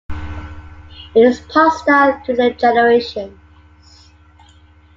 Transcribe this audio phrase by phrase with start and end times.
[1.13, 3.39] It is passed down through the generations.